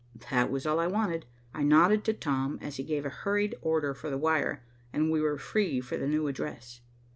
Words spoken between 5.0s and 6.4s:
we were free for the new